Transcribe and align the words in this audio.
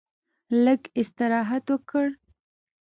لږ 0.63 0.81
استراحت 1.01 1.65
وکړ. 1.73 2.05